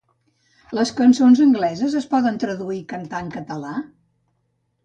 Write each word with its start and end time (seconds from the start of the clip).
Les 0.77 0.91
cançons 0.99 1.43
angleses 1.45 1.97
es 2.01 2.09
poden 2.15 2.41
traduir 2.45 2.81
i 2.81 2.89
cantar 2.95 3.23
en 3.27 3.31
català? 3.39 3.79